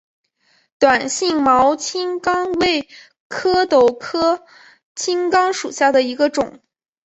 [0.79, 2.89] 短星毛青冈为
[3.27, 4.47] 壳斗科
[4.95, 6.63] 青冈属下的一个种。